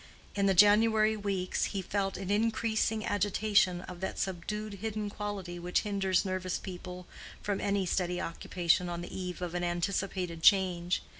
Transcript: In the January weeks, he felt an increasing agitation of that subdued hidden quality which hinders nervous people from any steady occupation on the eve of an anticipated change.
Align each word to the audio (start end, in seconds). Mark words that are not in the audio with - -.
In 0.33 0.47
the 0.47 0.55
January 0.55 1.15
weeks, 1.15 1.65
he 1.65 1.83
felt 1.83 2.17
an 2.17 2.31
increasing 2.31 3.05
agitation 3.05 3.81
of 3.81 3.99
that 3.99 4.17
subdued 4.17 4.79
hidden 4.81 5.11
quality 5.11 5.59
which 5.59 5.81
hinders 5.81 6.25
nervous 6.25 6.57
people 6.57 7.05
from 7.43 7.61
any 7.61 7.85
steady 7.85 8.19
occupation 8.19 8.89
on 8.89 9.01
the 9.01 9.15
eve 9.15 9.43
of 9.43 9.53
an 9.53 9.63
anticipated 9.63 10.41
change. 10.41 11.03